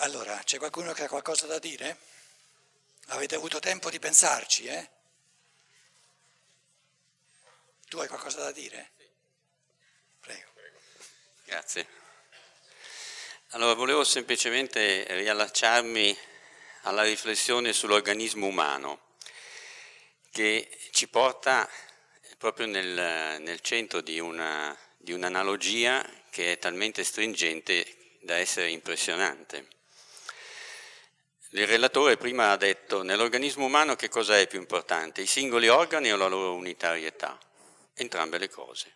Allora, 0.00 0.36
c'è 0.44 0.58
qualcuno 0.58 0.92
che 0.92 1.04
ha 1.04 1.08
qualcosa 1.08 1.46
da 1.46 1.58
dire? 1.58 1.98
Avete 3.06 3.34
avuto 3.34 3.60
tempo 3.60 3.88
di 3.88 3.98
pensarci, 3.98 4.66
eh? 4.66 4.90
Tu 7.88 7.98
hai 7.98 8.08
qualcosa 8.08 8.40
da 8.40 8.52
dire? 8.52 8.90
Prego. 10.20 10.50
Grazie. 11.44 11.86
Allora, 13.50 13.72
volevo 13.72 14.04
semplicemente 14.04 15.06
riallacciarmi 15.08 16.18
alla 16.82 17.02
riflessione 17.02 17.72
sull'organismo 17.72 18.46
umano, 18.46 19.14
che 20.30 20.68
ci 20.90 21.08
porta 21.08 21.66
proprio 22.36 22.66
nel, 22.66 23.40
nel 23.40 23.60
centro 23.60 24.02
di, 24.02 24.20
una, 24.20 24.76
di 24.98 25.12
un'analogia 25.12 26.04
che 26.28 26.52
è 26.52 26.58
talmente 26.58 27.02
stringente 27.02 28.18
da 28.20 28.36
essere 28.36 28.68
impressionante. 28.68 29.68
Il 31.50 31.66
relatore 31.66 32.16
prima 32.16 32.50
ha 32.50 32.56
detto 32.56 33.02
nell'organismo 33.02 33.66
umano 33.66 33.94
che 33.94 34.08
cosa 34.08 34.38
è 34.38 34.48
più 34.48 34.58
importante, 34.58 35.22
i 35.22 35.26
singoli 35.26 35.68
organi 35.68 36.12
o 36.12 36.16
la 36.16 36.26
loro 36.26 36.54
unitarietà? 36.54 37.38
Entrambe 37.94 38.38
le 38.38 38.50
cose. 38.50 38.92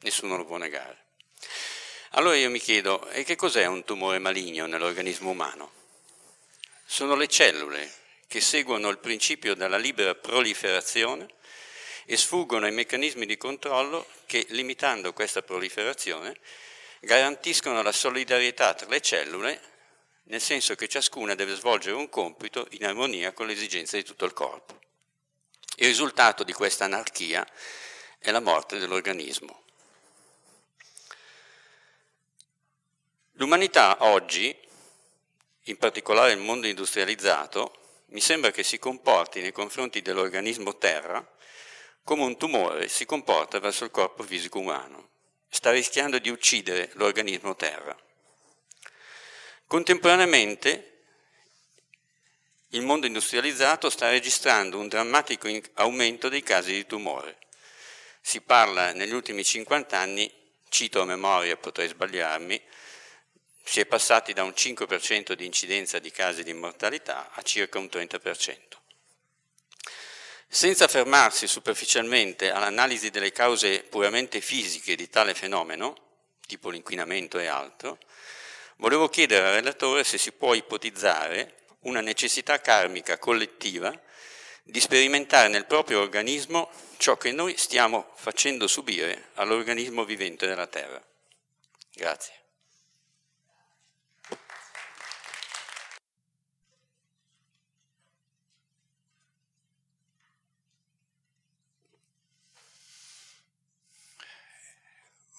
Nessuno 0.00 0.36
lo 0.36 0.46
può 0.46 0.56
negare. 0.56 1.04
Allora 2.12 2.36
io 2.36 2.48
mi 2.48 2.60
chiedo, 2.60 3.08
e 3.10 3.24
che 3.24 3.36
cos'è 3.36 3.66
un 3.66 3.84
tumore 3.84 4.18
maligno 4.18 4.66
nell'organismo 4.66 5.30
umano? 5.30 5.72
Sono 6.84 7.14
le 7.14 7.28
cellule 7.28 7.92
che 8.26 8.40
seguono 8.40 8.88
il 8.88 8.98
principio 8.98 9.54
della 9.54 9.76
libera 9.76 10.14
proliferazione 10.14 11.28
e 12.06 12.16
sfuggono 12.16 12.66
ai 12.66 12.72
meccanismi 12.72 13.26
di 13.26 13.36
controllo 13.36 14.08
che, 14.26 14.46
limitando 14.50 15.12
questa 15.12 15.42
proliferazione, 15.42 16.38
garantiscono 17.00 17.82
la 17.82 17.92
solidarietà 17.92 18.74
tra 18.74 18.88
le 18.88 19.00
cellule, 19.00 19.60
nel 20.24 20.40
senso 20.40 20.74
che 20.74 20.88
ciascuna 20.88 21.34
deve 21.34 21.54
svolgere 21.54 21.96
un 21.96 22.08
compito 22.08 22.66
in 22.70 22.84
armonia 22.84 23.32
con 23.32 23.46
le 23.46 23.52
esigenze 23.52 23.98
di 23.98 24.04
tutto 24.04 24.24
il 24.24 24.32
corpo. 24.32 24.78
Il 25.76 25.86
risultato 25.86 26.44
di 26.44 26.52
questa 26.52 26.84
anarchia 26.84 27.46
è 28.18 28.30
la 28.30 28.40
morte 28.40 28.78
dell'organismo. 28.78 29.62
L'umanità 33.32 33.96
oggi, 34.04 34.56
in 35.64 35.76
particolare 35.76 36.32
il 36.32 36.38
mondo 36.38 36.66
industrializzato, 36.66 38.02
mi 38.06 38.20
sembra 38.20 38.52
che 38.52 38.62
si 38.62 38.78
comporti 38.78 39.40
nei 39.40 39.50
confronti 39.50 40.00
dell'organismo 40.00 40.78
Terra 40.78 41.26
come 42.04 42.22
un 42.22 42.36
tumore 42.36 42.88
si 42.88 43.06
comporta 43.06 43.58
verso 43.58 43.84
il 43.84 43.90
corpo 43.90 44.22
fisico 44.22 44.58
umano. 44.58 45.08
Sta 45.48 45.70
rischiando 45.70 46.18
di 46.18 46.28
uccidere 46.28 46.90
l'organismo 46.94 47.56
Terra. 47.56 47.96
Contemporaneamente 49.74 51.00
il 52.68 52.82
mondo 52.82 53.06
industrializzato 53.06 53.90
sta 53.90 54.08
registrando 54.08 54.78
un 54.78 54.86
drammatico 54.86 55.48
aumento 55.74 56.28
dei 56.28 56.44
casi 56.44 56.72
di 56.72 56.86
tumore. 56.86 57.38
Si 58.20 58.40
parla 58.40 58.92
negli 58.92 59.12
ultimi 59.12 59.42
50 59.42 59.98
anni, 59.98 60.32
cito 60.68 61.00
a 61.00 61.04
memoria, 61.04 61.56
potrei 61.56 61.88
sbagliarmi, 61.88 62.62
si 63.64 63.80
è 63.80 63.86
passati 63.86 64.32
da 64.32 64.44
un 64.44 64.52
5% 64.56 65.32
di 65.32 65.44
incidenza 65.44 65.98
di 65.98 66.12
casi 66.12 66.44
di 66.44 66.52
mortalità 66.52 67.32
a 67.32 67.42
circa 67.42 67.80
un 67.80 67.86
30%. 67.86 68.56
Senza 70.46 70.86
fermarsi 70.86 71.48
superficialmente 71.48 72.52
all'analisi 72.52 73.10
delle 73.10 73.32
cause 73.32 73.82
puramente 73.82 74.40
fisiche 74.40 74.94
di 74.94 75.08
tale 75.08 75.34
fenomeno, 75.34 75.96
tipo 76.46 76.70
l'inquinamento 76.70 77.40
e 77.40 77.48
altro, 77.48 77.98
volevo 78.76 79.08
chiedere 79.08 79.46
al 79.46 79.54
relatore 79.54 80.04
se 80.04 80.18
si 80.18 80.32
può 80.32 80.54
ipotizzare 80.54 81.62
una 81.80 82.00
necessità 82.00 82.60
karmica 82.60 83.18
collettiva 83.18 83.92
di 84.62 84.80
sperimentare 84.80 85.48
nel 85.48 85.66
proprio 85.66 86.00
organismo 86.00 86.70
ciò 86.96 87.16
che 87.16 87.32
noi 87.32 87.56
stiamo 87.58 88.12
facendo 88.14 88.66
subire 88.66 89.30
all'organismo 89.34 90.04
vivente 90.04 90.46
della 90.46 90.66
Terra. 90.66 91.02
Grazie. 91.92 92.32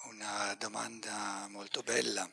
Una 0.04 0.54
domanda 0.58 1.46
molto 1.50 1.82
bella. 1.82 2.30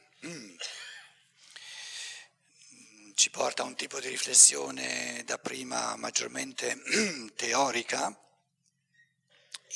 Ci 3.15 3.29
porta 3.29 3.61
a 3.61 3.65
un 3.65 3.75
tipo 3.75 3.99
di 3.99 4.07
riflessione 4.07 5.23
da 5.25 5.37
prima 5.37 5.95
maggiormente 5.97 6.81
teorica. 7.35 8.19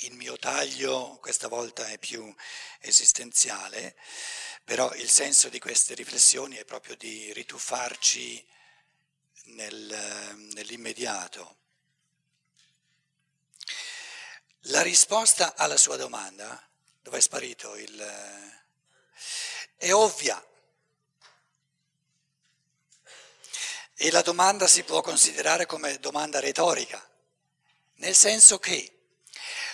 Il 0.02 0.14
mio 0.14 0.38
taglio 0.38 1.18
questa 1.22 1.48
volta 1.48 1.88
è 1.88 2.00
più 2.00 2.34
esistenziale, 2.80 3.96
però 4.64 4.92
il 4.96 5.10
senso 5.10 5.50
di 5.50 5.60
queste 5.60 5.94
riflessioni 5.94 6.56
è 6.56 6.66
proprio 6.66 6.96
di 6.96 7.32
rituffarci 7.34 8.44
nel, 9.46 10.36
nell'immediato. 10.54 11.58
La 14.62 14.82
risposta 14.82 15.56
alla 15.56 15.78
sua 15.78 15.96
domanda 15.96 16.60
dove 17.02 17.18
è 17.18 17.22
sparito 17.22 17.76
il... 17.76 18.64
è 19.76 19.94
ovvia. 19.94 20.44
E 24.00 24.12
la 24.12 24.22
domanda 24.22 24.68
si 24.68 24.84
può 24.84 25.02
considerare 25.02 25.66
come 25.66 25.98
domanda 25.98 26.40
retorica, 26.40 27.04
nel 27.96 28.14
senso 28.14 28.60
che 28.60 28.92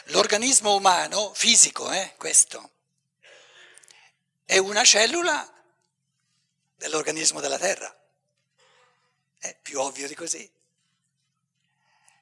l'organismo 0.06 0.76
umano, 0.76 1.34
fisico, 1.34 1.92
eh, 1.92 2.14
questo, 2.18 2.72
è 4.46 4.58
una 4.60 4.86
cellula 4.86 5.46
dell'organismo 6.76 7.42
della 7.42 7.58
Terra. 7.58 7.94
È 9.40 9.58
più 9.62 9.82
ovvio 9.82 10.08
di 10.08 10.16
così. 10.16 10.50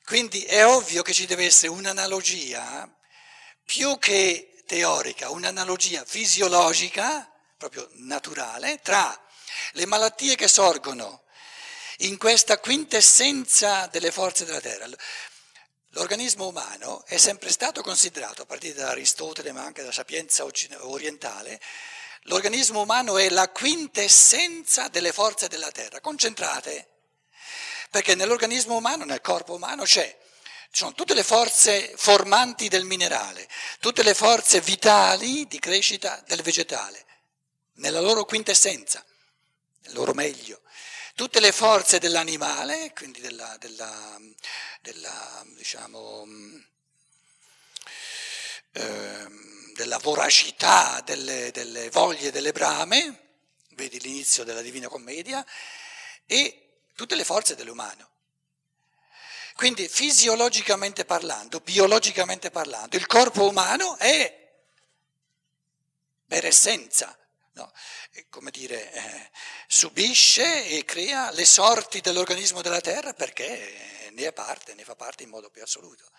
Quindi 0.04 0.44
è 0.44 0.66
ovvio 0.66 1.04
che 1.04 1.14
ci 1.14 1.28
deve 1.28 1.46
essere 1.46 1.72
un'analogia 1.72 2.92
più 3.64 4.00
che 4.00 4.64
teorica, 4.66 5.30
un'analogia 5.30 6.04
fisiologica, 6.04 7.32
proprio 7.58 7.88
naturale, 7.94 8.80
tra 8.82 9.16
le 9.74 9.86
malattie 9.86 10.36
che 10.36 10.48
sorgono 10.48 11.21
in 12.02 12.18
questa 12.18 12.58
quintessenza 12.60 13.88
delle 13.88 14.12
forze 14.12 14.46
della 14.46 14.62
Terra. 14.62 14.88
L'organismo 15.90 16.48
umano 16.48 17.04
è 17.06 17.18
sempre 17.18 17.52
stato 17.52 17.82
considerato, 17.82 18.44
a 18.44 18.46
partire 18.46 18.76
da 18.76 18.90
Aristotele 18.90 19.52
ma 19.52 19.64
anche 19.64 19.82
dalla 19.82 19.94
sapienza 19.94 20.46
orientale, 20.80 21.60
l'organismo 22.24 22.82
umano 22.82 23.18
è 23.18 23.30
la 23.30 23.50
quintessenza 23.50 24.88
delle 24.88 25.12
forze 25.12 25.48
della 25.48 25.72
Terra, 25.72 26.00
concentrate, 26.00 26.88
perché 27.90 28.16
nell'organismo 28.16 28.78
umano, 28.78 29.04
nel 29.04 29.22
corpo 29.22 29.54
umano 29.54 29.84
c'è 29.84 30.20
ci 30.74 30.84
sono 30.84 30.94
tutte 30.94 31.14
le 31.14 31.24
forze 31.24 31.92
formanti 31.98 32.70
del 32.70 32.86
minerale, 32.86 33.46
tutte 33.82 34.04
le 34.04 34.14
forze 34.14 34.62
vitali 34.62 35.46
di 35.46 35.60
crescita 35.60 36.24
del 36.26 36.42
vegetale, 36.42 37.06
nella 37.74 38.00
loro 38.00 38.24
quintessenza, 38.24 39.04
nel 39.82 39.94
loro 39.94 40.14
meglio. 40.14 40.61
Tutte 41.16 41.40
le 41.40 41.52
forze 41.52 42.00
dell'animale, 42.00 42.92
quindi 42.94 43.20
della, 43.20 43.56
della, 43.60 44.18
della 44.82 45.46
diciamo, 45.56 46.26
eh, 48.72 49.28
della 49.74 49.98
voracità, 49.98 51.02
delle, 51.04 51.52
delle 51.52 51.90
voglie, 51.90 52.32
delle 52.32 52.52
brame, 52.52 53.30
vedi 53.70 54.00
l'inizio 54.00 54.44
della 54.44 54.62
Divina 54.62 54.88
Commedia, 54.88 55.46
e 56.26 56.84
tutte 56.96 57.16
le 57.16 57.24
forze 57.24 57.56
dell'umano. 57.56 58.10
Quindi 59.56 59.88
fisiologicamente 59.88 61.06
parlando, 61.06 61.60
biologicamente 61.60 62.50
parlando, 62.52 62.96
il 62.96 63.06
corpo 63.06 63.48
umano 63.48 63.98
è 63.98 64.40
per 66.26 66.46
essenza, 66.46 67.16
no? 67.54 67.72
come 68.30 68.52
dire, 68.52 68.92
eh, 68.92 69.32
subisce 69.68 70.68
e 70.68 70.86
crea 70.86 71.32
le 71.32 71.46
sorti 71.46 72.02
dell'organismo 72.02 72.62
della 72.62 72.82
Terra 72.82 73.14
perché 73.14 74.10
ne 74.12 74.28
è 74.28 74.34
parte, 74.34 74.74
ne 74.74 74.84
fa 74.84 74.96
parte 74.96 75.24
in 75.24 75.30
modo 75.30 75.50
più 75.50 75.62
assoluto. 75.62 76.10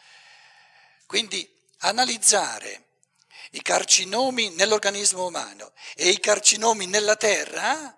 Quindi 1.06 1.48
analizzare 1.78 2.90
i 3.52 3.62
carcinomi 3.62 4.50
nell'organismo 4.50 5.26
umano 5.26 5.72
e 5.94 6.08
i 6.08 6.20
carcinomi 6.20 6.86
nella 6.86 7.16
Terra 7.16 7.96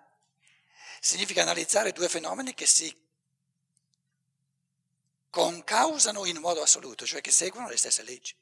significa 1.00 1.42
analizzare 1.42 1.92
due 1.92 2.08
fenomeni 2.08 2.54
che 2.54 2.66
si 2.66 3.02
concausano 5.30 6.24
in 6.26 6.38
modo 6.38 6.62
assoluto, 6.62 7.04
cioè 7.04 7.20
che 7.20 7.32
seguono 7.32 7.68
le 7.68 7.76
stesse 7.76 8.02
leggi. 8.04 8.34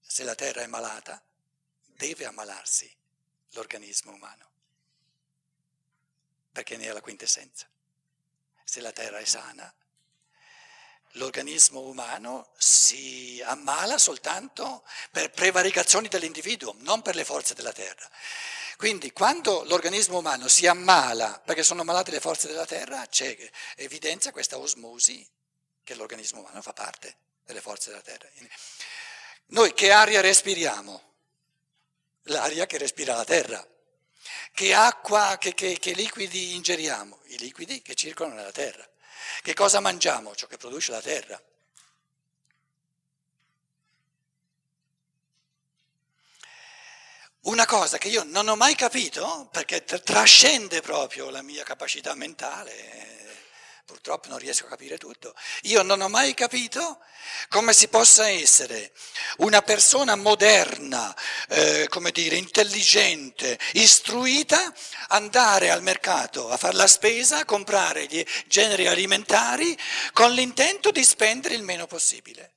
Se 0.00 0.24
la 0.24 0.34
terra 0.34 0.62
è 0.62 0.66
malata, 0.66 1.22
deve 1.96 2.24
ammalarsi 2.26 2.92
l'organismo 3.50 4.12
umano. 4.12 4.52
perché 6.54 6.76
ne 6.76 6.86
è 6.86 6.92
la 6.92 7.00
quintessenza. 7.00 7.66
Se 8.62 8.80
la 8.80 8.92
terra 8.92 9.18
è 9.18 9.24
sana, 9.24 9.74
l'organismo 11.14 11.80
umano 11.80 12.52
si 12.56 13.42
ammala 13.44 13.98
soltanto 13.98 14.86
per 15.10 15.32
prevaricazioni 15.32 16.06
dell'individuo, 16.06 16.76
non 16.78 17.02
per 17.02 17.16
le 17.16 17.24
forze 17.24 17.54
della 17.54 17.72
terra. 17.72 18.08
Quindi 18.76 19.10
quando 19.10 19.64
l'organismo 19.64 20.18
umano 20.18 20.46
si 20.46 20.68
ammala 20.68 21.42
perché 21.44 21.64
sono 21.64 21.82
malate 21.82 22.12
le 22.12 22.20
forze 22.20 22.46
della 22.46 22.66
terra, 22.66 23.04
c'è 23.08 23.36
evidenza 23.74 24.30
questa 24.30 24.56
osmosi 24.56 25.28
che 25.82 25.94
l'organismo 25.96 26.38
umano 26.38 26.62
fa 26.62 26.72
parte 26.72 27.16
delle 27.44 27.60
forze 27.60 27.90
della 27.90 28.02
terra. 28.02 28.28
Noi 29.46 29.74
che 29.74 29.90
aria 29.90 30.20
respiriamo? 30.20 31.13
L'aria 32.24 32.66
che 32.66 32.78
respira 32.78 33.14
la 33.14 33.24
terra. 33.24 33.66
Che 34.52 34.74
acqua, 34.74 35.36
che, 35.38 35.52
che, 35.54 35.78
che 35.78 35.92
liquidi 35.92 36.54
ingeriamo? 36.54 37.20
I 37.26 37.38
liquidi 37.38 37.82
che 37.82 37.94
circolano 37.94 38.36
nella 38.36 38.52
terra. 38.52 38.88
Che 39.42 39.54
cosa 39.54 39.80
mangiamo? 39.80 40.34
Ciò 40.34 40.46
che 40.46 40.56
produce 40.56 40.90
la 40.90 41.02
terra. 41.02 41.42
Una 47.42 47.66
cosa 47.66 47.98
che 47.98 48.08
io 48.08 48.22
non 48.22 48.48
ho 48.48 48.56
mai 48.56 48.74
capito, 48.74 49.48
perché 49.52 49.84
trascende 49.84 50.80
proprio 50.80 51.28
la 51.28 51.42
mia 51.42 51.62
capacità 51.62 52.14
mentale, 52.14 53.43
purtroppo 53.84 54.28
non 54.28 54.38
riesco 54.38 54.64
a 54.64 54.68
capire 54.68 54.98
tutto. 54.98 55.34
Io 55.62 55.82
non 55.82 56.00
ho 56.00 56.08
mai 56.08 56.34
capito 56.34 57.00
come 57.48 57.72
si 57.72 57.88
possa 57.88 58.28
essere 58.28 58.92
una 59.38 59.62
persona 59.62 60.14
moderna, 60.14 61.14
eh, 61.48 61.86
come 61.88 62.10
dire, 62.10 62.36
intelligente, 62.36 63.58
istruita, 63.72 64.72
andare 65.08 65.70
al 65.70 65.82
mercato 65.82 66.48
a 66.48 66.56
fare 66.56 66.76
la 66.76 66.86
spesa, 66.86 67.38
a 67.38 67.44
comprare 67.44 68.06
gli 68.06 68.24
generi 68.46 68.86
alimentari 68.86 69.76
con 70.12 70.32
l'intento 70.32 70.90
di 70.90 71.04
spendere 71.04 71.54
il 71.54 71.62
meno 71.62 71.86
possibile. 71.86 72.52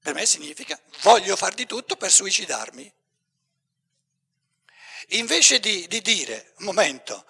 Per 0.00 0.12
me 0.12 0.26
significa 0.26 0.78
voglio 1.00 1.34
far 1.34 1.54
di 1.54 1.66
tutto 1.66 1.96
per 1.96 2.12
suicidarmi. 2.12 2.92
Invece 5.08 5.60
di, 5.60 5.86
di 5.88 6.00
dire, 6.00 6.52
un 6.58 6.66
momento, 6.66 7.26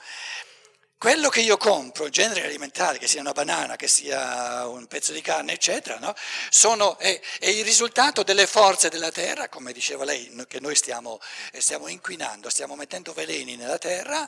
quello 1.05 1.29
che 1.29 1.43
io 1.43 1.59
compro, 1.59 2.09
generi 2.09 2.41
alimentari, 2.41 2.99
che 2.99 3.07
sia 3.07 3.21
una 3.21 3.33
banana, 3.33 3.77
che 3.77 3.89
sia 3.89 4.67
un 4.67 4.87
pezzo 4.87 5.13
di 5.13 5.21
carne, 5.21 5.53
eccetera, 5.53 5.99
no? 5.99 6.15
Sono, 6.49 6.97
è, 6.97 7.21
è, 7.41 7.49
il 7.49 7.63
risultato 7.63 8.23
delle 8.23 8.47
forze 8.47 8.89
della 8.89 9.11
terra, 9.11 9.51
come 9.51 9.75
diceva 9.75 10.05
lei, 10.05 10.35
che 10.49 10.61
noi 10.61 10.75
stiamo, 10.75 11.21
eh, 11.53 11.61
stiamo 11.61 11.89
inquinando, 11.89 12.49
stiamo 12.49 12.75
mettendo 12.75 13.13
veleni 13.13 13.57
nella 13.57 13.77
terra, 13.77 14.27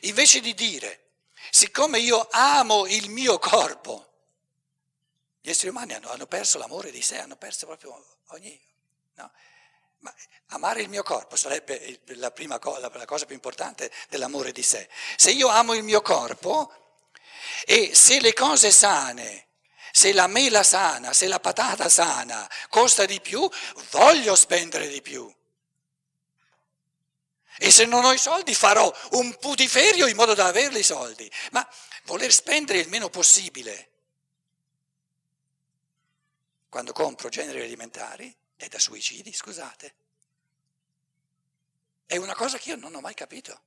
invece 0.00 0.40
di 0.40 0.54
dire, 0.54 1.10
siccome 1.52 2.00
io 2.00 2.26
amo 2.32 2.88
il 2.88 3.08
mio 3.08 3.38
corpo, 3.38 4.10
gli 5.40 5.50
esseri 5.50 5.68
umani 5.68 5.94
hanno, 5.94 6.10
hanno 6.10 6.26
perso 6.26 6.58
l'amore 6.58 6.90
di 6.90 7.00
sé, 7.00 7.20
hanno 7.20 7.36
perso 7.36 7.66
proprio 7.66 8.04
ogni... 8.30 8.60
No? 9.14 9.30
Ma 10.00 10.14
amare 10.48 10.82
il 10.82 10.88
mio 10.88 11.02
corpo 11.02 11.36
sarebbe 11.36 12.00
la, 12.16 12.30
prima 12.30 12.58
cosa, 12.58 12.90
la 12.92 13.04
cosa 13.04 13.26
più 13.26 13.34
importante 13.34 13.90
dell'amore 14.08 14.52
di 14.52 14.62
sé. 14.62 14.88
Se 15.16 15.30
io 15.30 15.48
amo 15.48 15.74
il 15.74 15.82
mio 15.82 16.02
corpo 16.02 16.72
e 17.64 17.94
se 17.94 18.20
le 18.20 18.32
cose 18.32 18.70
sane, 18.70 19.48
se 19.92 20.12
la 20.12 20.26
mela 20.26 20.62
sana, 20.62 21.12
se 21.12 21.26
la 21.26 21.40
patata 21.40 21.88
sana 21.88 22.48
costa 22.68 23.04
di 23.04 23.20
più, 23.20 23.48
voglio 23.90 24.34
spendere 24.34 24.88
di 24.88 25.02
più. 25.02 25.32
E 27.62 27.70
se 27.70 27.84
non 27.84 28.04
ho 28.04 28.12
i 28.12 28.18
soldi 28.18 28.54
farò 28.54 28.90
un 29.10 29.36
putiferio 29.38 30.06
in 30.06 30.16
modo 30.16 30.32
da 30.32 30.46
averli 30.46 30.78
i 30.78 30.84
soldi. 30.84 31.30
Ma 31.50 31.68
voler 32.04 32.32
spendere 32.32 32.78
il 32.78 32.88
meno 32.88 33.10
possibile. 33.10 33.88
Quando 36.70 36.92
compro 36.92 37.28
generi 37.28 37.60
alimentari, 37.60 38.34
è 38.60 38.68
da 38.68 38.78
suicidi, 38.78 39.32
scusate. 39.32 39.94
È 42.04 42.16
una 42.16 42.34
cosa 42.34 42.58
che 42.58 42.70
io 42.70 42.76
non 42.76 42.94
ho 42.94 43.00
mai 43.00 43.14
capito. 43.14 43.58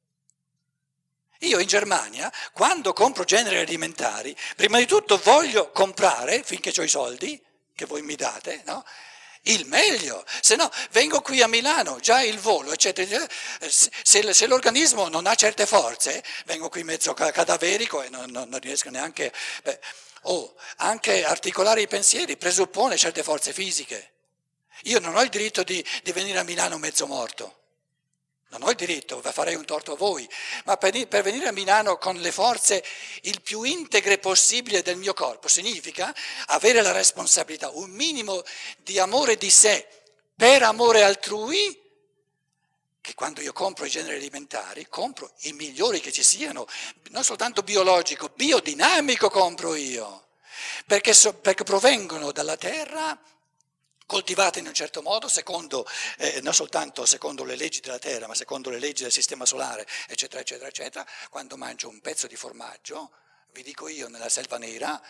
Io 1.40 1.60
in 1.60 1.68
Germania, 1.68 2.32
quando 2.54 2.94
compro 2.94 3.24
generi 3.24 3.58
alimentari, 3.58 4.38
prima 4.56 4.78
di 4.78 4.86
tutto 4.86 5.18
voglio 5.18 5.72
comprare, 5.72 6.44
finché 6.44 6.72
ho 6.78 6.84
i 6.84 6.88
soldi, 6.88 7.44
che 7.74 7.86
voi 7.86 8.04
mi 8.04 8.16
date, 8.16 8.62
no? 8.66 8.86
il 9.48 9.66
meglio, 9.66 10.24
se 10.42 10.56
no 10.56 10.72
vengo 10.92 11.22
qui 11.22 11.42
a 11.42 11.48
Milano, 11.48 12.00
già 12.00 12.22
il 12.22 12.40
volo, 12.40 12.72
eccetera, 12.72 13.28
se, 13.68 14.34
se 14.34 14.48
l'organismo 14.48 15.10
non 15.10 15.26
ha 15.26 15.36
certe 15.36 15.66
forze, 15.66 16.24
vengo 16.46 16.70
qui 16.70 16.84
mezzo 16.84 17.14
cadaverico 17.14 18.04
e 18.04 18.10
non, 18.10 18.30
non, 18.30 18.48
non 18.48 18.60
riesco 18.60 18.90
neanche, 18.90 19.34
beh, 19.64 19.80
oh, 20.24 20.56
anche 20.78 21.26
articolare 21.26 21.82
i 21.82 21.88
pensieri 21.88 22.38
presuppone 22.38 22.96
certe 22.96 23.24
forze 23.24 23.52
fisiche. 23.52 24.13
Io 24.84 25.00
non 25.00 25.16
ho 25.16 25.22
il 25.22 25.30
diritto 25.30 25.64
di, 25.64 25.84
di 26.02 26.12
venire 26.12 26.40
a 26.40 26.44
Milano 26.44 26.78
mezzo 26.78 27.08
morto. 27.08 27.62
Non 28.50 28.64
ho 28.64 28.70
il 28.70 28.76
diritto, 28.76 29.20
farei 29.20 29.56
un 29.56 29.66
torto 29.66 29.94
a 29.94 29.96
voi, 29.96 30.30
ma 30.66 30.78
per, 30.78 31.08
per, 31.08 31.24
venire 31.24 31.48
a 31.48 31.52
Milano 31.52 31.98
con 31.98 32.18
le 32.18 32.32
forze 32.32 32.84
il 33.22 33.42
più 33.42 33.64
integre 33.64 34.20
possibile 34.20 34.84
del 34.84 34.96
mio 34.96 35.16
corpo 35.16 35.48
significa 35.48 36.14
avere 36.48 36.84
la 36.84 36.92
responsabilità, 36.92 37.70
un 37.70 37.90
minimo 37.90 38.44
di 38.78 39.00
amore 39.00 39.38
di 39.38 39.50
sé 39.50 39.88
per 40.36 40.62
amore 40.62 41.02
altrui, 41.02 41.82
che 43.02 43.16
quando 43.16 43.42
io 43.42 43.54
compro 43.54 43.86
i 43.86 43.90
generi 43.90 44.18
alimentari 44.18 44.88
compro 44.88 45.34
i 45.42 45.54
migliori 45.54 46.00
che 46.00 46.12
ci 46.12 46.24
siano, 46.24 46.68
non 47.10 47.24
soltanto 47.24 47.64
biologico, 47.64 48.30
biodinamico 48.36 49.32
compro 49.32 49.74
io, 49.74 50.28
perché, 50.86 51.16
so, 51.16 51.34
perché 51.34 51.64
provengono 51.64 52.32
dalla 52.32 52.56
terra 52.56 53.20
coltivate 54.14 54.60
in 54.60 54.68
un 54.68 54.76
certo 54.76 55.02
modo, 55.02 55.28
secondo, 55.28 55.88
eh, 56.20 56.40
non 56.42 56.54
soltanto 56.54 57.04
secondo 57.04 57.44
le 57.44 57.56
leggi 57.56 57.80
della 57.80 57.98
terra, 57.98 58.28
ma 58.28 58.36
secondo 58.36 58.70
le 58.70 58.78
leggi 58.78 59.02
del 59.02 59.12
sistema 59.12 59.44
solare, 59.44 59.88
eccetera, 60.08 60.40
eccetera, 60.40 60.68
eccetera, 60.68 61.08
quando 61.32 61.58
mangio 61.58 61.90
un 61.90 62.00
pezzo 62.00 62.28
di 62.28 62.36
formaggio, 62.36 63.12
vi 63.54 63.64
dico 63.64 63.88
io, 63.88 64.10
nella 64.10 64.30
selva 64.30 64.60
nera, 64.60 65.02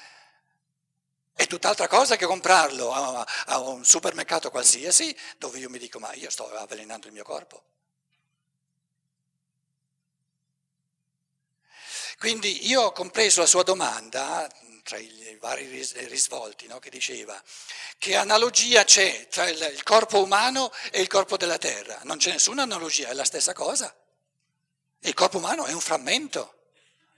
è 1.34 1.46
tutt'altra 1.48 1.90
cosa 1.90 2.16
che 2.16 2.26
comprarlo 2.26 2.94
a, 2.94 3.28
a 3.48 3.60
un 3.60 3.84
supermercato 3.84 4.50
qualsiasi, 4.50 5.14
dove 5.38 5.60
io 5.60 5.70
mi 5.70 5.80
dico, 5.80 6.00
ma 6.00 6.14
io 6.14 6.30
sto 6.30 6.50
avvelenando 6.50 7.08
il 7.08 7.14
mio 7.14 7.24
corpo. 7.24 7.62
Quindi 12.20 12.70
io 12.70 12.84
ho 12.84 12.92
compreso 12.94 13.42
la 13.42 13.48
sua 13.48 13.64
domanda 13.64 14.50
tra 14.84 14.98
i 14.98 15.38
vari 15.40 15.66
risvolti, 16.08 16.68
no, 16.68 16.78
che 16.80 16.90
diceva 16.90 17.42
che 17.98 18.16
analogia 18.16 18.84
c'è 18.84 19.28
tra 19.30 19.48
il, 19.48 19.82
corpo 19.84 20.22
umano 20.22 20.72
e 20.92 21.02
il 21.02 21.08
corpo 21.08 21.38
della 21.38 21.58
terra. 21.58 22.00
Non 22.04 22.18
c'è 22.18 22.32
nessuna 22.32 22.64
analogia, 22.64 23.10
è 23.10 23.14
la 23.14 23.24
stessa 23.24 23.54
cosa. 23.54 23.96
Il 25.00 25.14
corpo 25.14 25.38
umano 25.38 25.66
è 25.66 25.74
un 25.74 25.80
frammento 25.80 26.72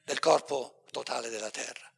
del 0.03 0.19
corpo 0.19 0.83
totale 0.91 1.29
della 1.29 1.49
terra. 1.49 1.91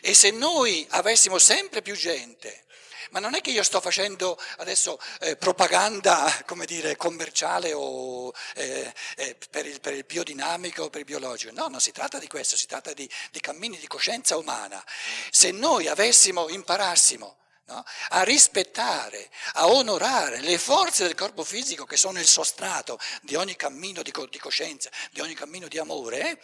E 0.00 0.14
se 0.14 0.30
noi 0.30 0.86
avessimo 0.90 1.38
sempre 1.38 1.82
più 1.82 1.94
gente 1.94 2.64
ma 3.10 3.18
non 3.18 3.34
è 3.34 3.40
che 3.40 3.50
io 3.50 3.62
sto 3.62 3.80
facendo 3.80 4.38
adesso 4.58 4.98
eh, 5.20 5.36
propaganda, 5.36 6.42
come 6.46 6.66
dire, 6.66 6.96
commerciale 6.96 7.72
o 7.72 8.32
eh, 8.54 8.92
eh, 9.16 9.36
per, 9.50 9.66
il, 9.66 9.80
per, 9.80 9.94
il, 9.94 10.04
biodinamico 10.04 10.84
o 10.84 10.90
per 10.90 11.00
il 11.00 11.06
biologico. 11.06 11.52
No, 11.52 11.68
non 11.68 11.80
si 11.80 11.92
tratta 11.92 12.18
di 12.18 12.28
questo, 12.28 12.56
si 12.56 12.66
tratta 12.66 12.92
di, 12.92 13.08
di 13.30 13.40
cammini 13.40 13.78
di 13.78 13.86
coscienza 13.86 14.36
umana. 14.36 14.82
Se 15.30 15.50
noi 15.50 15.88
avessimo, 15.88 16.48
imparassimo 16.48 17.36
No? 17.68 17.84
a 18.08 18.22
rispettare, 18.22 19.28
a 19.52 19.66
onorare 19.66 20.40
le 20.40 20.56
forze 20.56 21.04
del 21.04 21.14
corpo 21.14 21.44
fisico 21.44 21.84
che 21.84 21.98
sono 21.98 22.18
il 22.18 22.26
sostrato 22.26 22.98
di 23.20 23.34
ogni 23.34 23.56
cammino 23.56 24.00
di, 24.00 24.10
di 24.30 24.38
coscienza, 24.38 24.88
di 25.10 25.20
ogni 25.20 25.34
cammino 25.34 25.68
di 25.68 25.76
amore, 25.76 26.40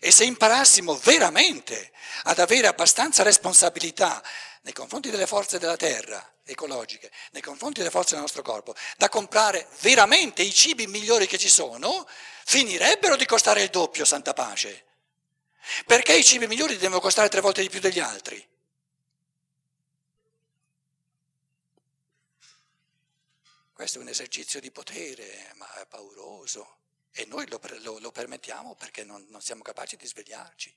e 0.00 0.10
se 0.10 0.24
imparassimo 0.24 0.96
veramente 0.96 1.92
ad 2.24 2.38
avere 2.38 2.66
abbastanza 2.66 3.22
responsabilità 3.22 4.22
nei 4.62 4.72
confronti 4.72 5.10
delle 5.10 5.26
forze 5.26 5.58
della 5.58 5.76
terra 5.76 6.26
ecologiche, 6.44 7.12
nei 7.32 7.42
confronti 7.42 7.78
delle 7.78 7.90
forze 7.90 8.12
del 8.12 8.22
nostro 8.22 8.42
corpo, 8.42 8.74
da 8.96 9.08
comprare 9.08 9.68
veramente 9.80 10.42
i 10.42 10.52
cibi 10.52 10.86
migliori 10.86 11.26
che 11.26 11.38
ci 11.38 11.48
sono, 11.48 12.08
finirebbero 12.44 13.16
di 13.16 13.26
costare 13.26 13.62
il 13.62 13.70
doppio, 13.70 14.04
santa 14.04 14.32
pace. 14.32 14.86
Perché 15.86 16.16
i 16.16 16.24
cibi 16.24 16.46
migliori 16.46 16.76
devono 16.78 17.00
costare 17.00 17.28
tre 17.28 17.40
volte 17.40 17.62
di 17.62 17.68
più 17.68 17.78
degli 17.78 18.00
altri? 18.00 18.48
Questo 23.72 23.98
è 23.98 24.02
un 24.02 24.08
esercizio 24.08 24.60
di 24.60 24.70
potere, 24.70 25.52
ma 25.54 25.72
è 25.74 25.86
pauroso. 25.86 26.78
E 27.12 27.24
noi 27.26 27.48
lo, 27.48 27.60
lo, 27.80 27.98
lo 27.98 28.10
permettiamo 28.12 28.74
perché 28.74 29.04
non, 29.04 29.24
non 29.28 29.40
siamo 29.40 29.62
capaci 29.62 29.96
di 29.96 30.06
svegliarci. 30.06 30.74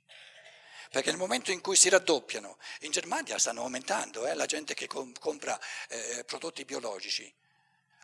Perché 0.89 1.09
nel 1.09 1.19
momento 1.19 1.51
in 1.51 1.61
cui 1.61 1.75
si 1.75 1.89
raddoppiano, 1.89 2.57
in 2.81 2.91
Germania 2.91 3.39
stanno 3.39 3.61
aumentando 3.61 4.27
eh, 4.27 4.35
la 4.35 4.45
gente 4.45 4.73
che 4.73 4.87
com- 4.87 5.17
compra 5.19 5.59
eh, 5.89 6.23
prodotti 6.25 6.65
biologici, 6.65 7.33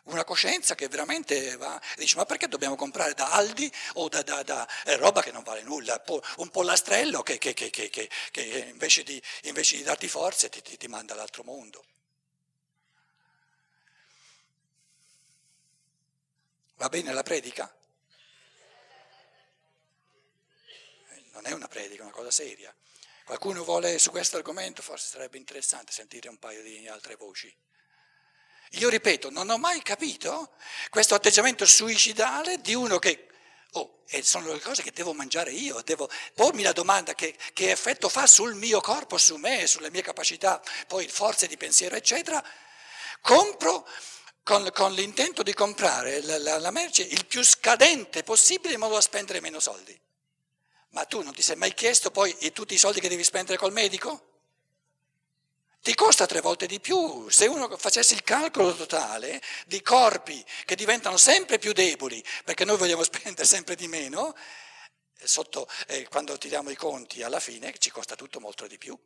Una 0.04 0.24
coscienza 0.24 0.74
che 0.74 0.88
veramente 0.88 1.56
va, 1.56 1.80
dice 1.96 2.16
ma 2.16 2.24
perché 2.24 2.48
dobbiamo 2.48 2.74
comprare 2.74 3.12
da 3.14 3.30
Aldi 3.32 3.70
o 3.94 4.08
da, 4.08 4.22
da, 4.22 4.42
da 4.42 4.66
eh, 4.84 4.96
roba 4.96 5.22
che 5.22 5.30
non 5.30 5.42
vale 5.44 5.62
nulla, 5.62 6.02
un 6.38 6.48
pollastrello 6.48 7.22
che, 7.22 7.38
che, 7.38 7.52
che, 7.52 7.70
che 7.70 8.08
invece, 8.68 9.02
di, 9.02 9.22
invece, 9.42 9.76
di, 9.76 9.82
darti 9.82 10.08
forze 10.08 10.48
ti, 10.48 10.62
ti, 10.62 10.76
ti 10.76 10.88
manda 10.88 11.12
all'altro 11.12 11.44
mondo. 11.44 11.84
Va 16.76 16.88
bene 16.88 17.12
la 17.12 17.22
predica? 17.22 17.72
Non 21.40 21.52
è 21.52 21.54
una 21.54 21.68
predica, 21.68 22.02
è 22.02 22.04
una 22.04 22.12
cosa 22.12 22.30
seria. 22.30 22.74
Qualcuno 23.24 23.64
vuole 23.64 23.98
su 23.98 24.10
questo 24.10 24.36
argomento, 24.36 24.82
forse 24.82 25.08
sarebbe 25.08 25.38
interessante 25.38 25.92
sentire 25.92 26.28
un 26.28 26.38
paio 26.38 26.62
di 26.62 26.86
altre 26.88 27.16
voci. 27.16 27.54
Io 28.74 28.88
ripeto, 28.88 29.30
non 29.30 29.48
ho 29.50 29.58
mai 29.58 29.82
capito 29.82 30.52
questo 30.90 31.14
atteggiamento 31.14 31.66
suicidale 31.66 32.60
di 32.60 32.74
uno 32.74 32.98
che, 32.98 33.28
oh, 33.72 34.02
sono 34.22 34.52
le 34.52 34.60
cose 34.60 34.82
che 34.82 34.92
devo 34.92 35.12
mangiare 35.12 35.50
io, 35.50 35.80
devo 35.82 36.08
pormi 36.34 36.62
la 36.62 36.72
domanda 36.72 37.14
che, 37.14 37.36
che 37.52 37.70
effetto 37.70 38.08
fa 38.08 38.26
sul 38.26 38.54
mio 38.54 38.80
corpo, 38.80 39.16
su 39.16 39.36
me, 39.36 39.66
sulle 39.66 39.90
mie 39.90 40.02
capacità, 40.02 40.62
poi 40.86 41.08
forze 41.08 41.46
di 41.46 41.56
pensiero, 41.56 41.96
eccetera. 41.96 42.44
Compro 43.20 43.88
con, 44.42 44.70
con 44.72 44.92
l'intento 44.92 45.42
di 45.42 45.52
comprare 45.52 46.22
la, 46.22 46.38
la, 46.38 46.58
la 46.58 46.70
merce 46.70 47.02
il 47.02 47.26
più 47.26 47.42
scadente 47.42 48.22
possibile 48.22 48.74
in 48.74 48.80
modo 48.80 48.94
da 48.94 49.00
spendere 49.00 49.40
meno 49.40 49.60
soldi. 49.60 49.98
Ma 50.90 51.04
tu 51.04 51.22
non 51.22 51.34
ti 51.34 51.42
sei 51.42 51.56
mai 51.56 51.72
chiesto 51.74 52.10
poi 52.10 52.36
tutti 52.52 52.74
i 52.74 52.78
soldi 52.78 53.00
che 53.00 53.08
devi 53.08 53.24
spendere 53.24 53.58
col 53.58 53.72
medico? 53.72 54.30
ti 55.82 55.94
costa 55.94 56.26
tre 56.26 56.40
volte 56.40 56.66
di 56.66 56.80
più. 56.80 57.28
Se 57.28 57.46
uno 57.46 57.74
facesse 57.76 58.14
il 58.14 58.22
calcolo 58.22 58.74
totale 58.74 59.40
di 59.66 59.80
corpi 59.82 60.44
che 60.64 60.74
diventano 60.74 61.16
sempre 61.16 61.58
più 61.58 61.72
deboli, 61.72 62.22
perché 62.44 62.64
noi 62.64 62.76
vogliamo 62.76 63.02
spendere 63.04 63.46
sempre 63.46 63.74
di 63.74 63.88
meno, 63.88 64.34
sotto, 65.14 65.68
eh, 65.86 66.06
quando 66.08 66.36
tiriamo 66.38 66.70
i 66.70 66.76
conti 66.76 67.22
alla 67.22 67.40
fine 67.40 67.74
ci 67.78 67.90
costa 67.90 68.14
tutto 68.14 68.40
molto 68.40 68.66
di 68.66 68.78
più. 68.78 68.98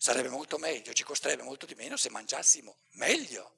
Sarebbe 0.00 0.28
molto 0.28 0.58
meglio, 0.58 0.92
ci 0.92 1.02
costerebbe 1.02 1.42
molto 1.42 1.66
di 1.66 1.74
meno 1.74 1.96
se 1.96 2.08
mangiassimo 2.10 2.76
meglio. 2.92 3.52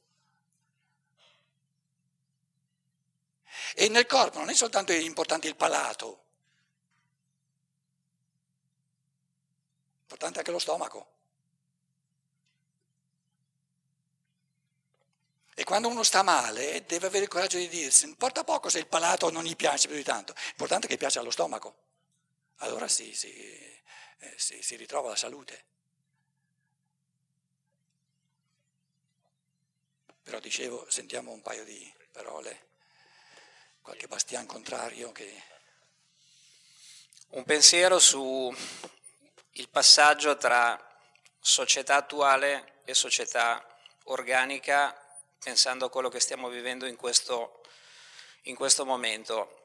E 3.74 3.88
nel 3.88 4.06
corpo 4.06 4.38
non 4.38 4.48
è 4.48 4.54
soltanto 4.54 4.92
importante 4.92 5.48
il 5.48 5.54
palato, 5.54 6.24
importante 10.10 10.38
anche 10.38 10.50
lo 10.50 10.58
stomaco. 10.58 11.18
E 15.54 15.62
quando 15.62 15.88
uno 15.88 16.02
sta 16.02 16.22
male 16.22 16.84
deve 16.84 17.06
avere 17.06 17.24
il 17.24 17.30
coraggio 17.30 17.58
di 17.58 17.68
dirsi, 17.68 18.06
importa 18.06 18.42
poco 18.42 18.68
se 18.68 18.78
il 18.78 18.86
palato 18.86 19.30
non 19.30 19.44
gli 19.44 19.54
piace 19.54 19.86
più 19.86 19.96
di 19.96 20.02
tanto, 20.02 20.34
l'importante 20.46 20.86
è 20.86 20.90
che 20.90 20.96
piace 20.96 21.18
allo 21.20 21.30
stomaco. 21.30 21.76
Allora 22.56 22.88
si, 22.88 23.14
si, 23.14 23.30
eh, 23.30 24.34
si, 24.36 24.60
si 24.62 24.76
ritrova 24.76 25.10
la 25.10 25.16
salute. 25.16 25.64
Però 30.22 30.40
dicevo, 30.40 30.90
sentiamo 30.90 31.30
un 31.30 31.42
paio 31.42 31.64
di 31.64 31.92
parole, 32.10 32.68
qualche 33.80 34.08
bastian 34.08 34.46
contrario 34.46 35.12
che... 35.12 35.48
Un 37.30 37.44
pensiero 37.44 38.00
su 38.00 38.52
il 39.60 39.68
passaggio 39.68 40.38
tra 40.38 40.78
società 41.38 41.96
attuale 41.96 42.80
e 42.84 42.94
società 42.94 43.62
organica 44.04 44.96
pensando 45.38 45.84
a 45.84 45.90
quello 45.90 46.08
che 46.08 46.18
stiamo 46.18 46.48
vivendo 46.48 46.86
in 46.86 46.96
questo, 46.96 47.60
in 48.44 48.54
questo 48.54 48.86
momento. 48.86 49.58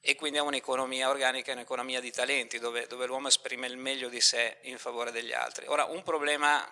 E 0.00 0.14
quindi 0.14 0.38
a 0.38 0.44
un'economia 0.44 1.08
organica, 1.08 1.52
un'economia 1.52 2.00
di 2.00 2.12
talenti, 2.12 2.60
dove, 2.60 2.86
dove 2.86 3.06
l'uomo 3.06 3.26
esprime 3.26 3.66
il 3.66 3.76
meglio 3.76 4.08
di 4.08 4.20
sé 4.20 4.58
in 4.62 4.78
favore 4.78 5.10
degli 5.10 5.32
altri. 5.32 5.66
Ora, 5.66 5.84
un 5.86 6.04
problema 6.04 6.64